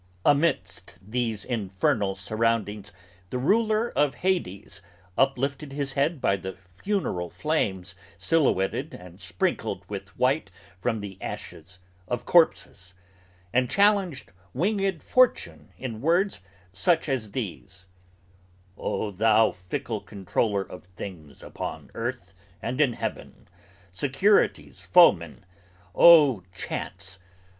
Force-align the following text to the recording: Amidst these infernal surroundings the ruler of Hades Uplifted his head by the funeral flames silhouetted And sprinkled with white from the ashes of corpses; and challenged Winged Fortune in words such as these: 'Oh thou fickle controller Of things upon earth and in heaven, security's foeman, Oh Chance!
Amidst 0.25 0.97
these 0.99 1.45
infernal 1.45 2.15
surroundings 2.15 2.91
the 3.29 3.37
ruler 3.37 3.91
of 3.91 4.15
Hades 4.15 4.81
Uplifted 5.15 5.73
his 5.73 5.93
head 5.93 6.19
by 6.19 6.37
the 6.37 6.53
funeral 6.55 7.29
flames 7.29 7.93
silhouetted 8.17 8.95
And 8.95 9.21
sprinkled 9.21 9.87
with 9.87 10.07
white 10.17 10.49
from 10.79 11.01
the 11.01 11.19
ashes 11.21 11.77
of 12.07 12.25
corpses; 12.25 12.95
and 13.53 13.69
challenged 13.69 14.31
Winged 14.55 15.03
Fortune 15.03 15.71
in 15.77 16.01
words 16.01 16.41
such 16.73 17.07
as 17.07 17.33
these: 17.33 17.85
'Oh 18.79 19.11
thou 19.11 19.51
fickle 19.51 20.01
controller 20.01 20.63
Of 20.63 20.85
things 20.85 21.43
upon 21.43 21.91
earth 21.93 22.33
and 22.59 22.81
in 22.81 22.93
heaven, 22.93 23.47
security's 23.91 24.81
foeman, 24.81 25.45
Oh 25.93 26.41
Chance! 26.55 27.19